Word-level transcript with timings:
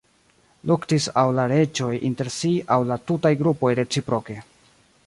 Luktis 0.69 1.09
aŭ 1.23 1.25
la 1.39 1.45
reĝoj 1.51 1.91
inter 2.09 2.33
si 2.39 2.53
aŭ 2.77 2.79
la 2.93 2.99
tutaj 3.13 3.35
grupoj 3.45 3.77
reciproke. 3.83 4.43